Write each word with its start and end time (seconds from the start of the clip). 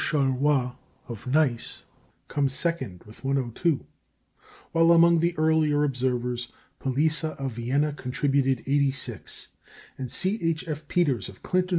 Charlois 0.03 0.73
of 1.07 1.27
Nice 1.27 1.85
comes 2.27 2.53
second 2.53 3.03
with 3.05 3.23
102; 3.23 3.85
while 4.71 4.91
among 4.91 5.19
the 5.19 5.37
earlier 5.37 5.83
observers 5.83 6.51
Palisa 6.79 7.37
of 7.37 7.51
Vienna 7.51 7.93
contributed 7.93 8.61
86, 8.65 9.49
and 9.99 10.11
C. 10.11 10.39
H. 10.41 10.67
F. 10.67 10.87
Peters 10.87 11.29
of 11.29 11.43
Clinton 11.43 11.69
(N. 11.69 11.69